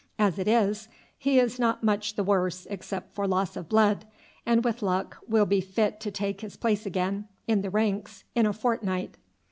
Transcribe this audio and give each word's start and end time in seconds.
As 0.17 0.39
it 0.39 0.47
is, 0.47 0.87
he 1.15 1.37
is 1.39 1.59
not 1.59 1.83
much 1.83 2.15
the 2.15 2.23
worse 2.23 2.65
except 2.71 3.13
for 3.13 3.27
loss 3.27 3.55
of 3.55 3.69
blood, 3.69 4.03
and 4.47 4.63
with 4.63 4.81
luck 4.81 5.19
will 5.27 5.45
be 5.45 5.61
fit 5.61 5.99
to 5.99 6.09
take 6.09 6.41
his 6.41 6.57
place 6.57 6.87
again 6.87 7.27
in 7.47 7.61
the 7.61 7.69
ranks 7.69 8.23
in 8.33 8.47
a 8.47 8.51
fortnight." 8.53 9.15